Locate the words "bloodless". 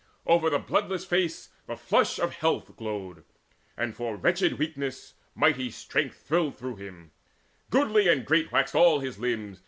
0.57-1.05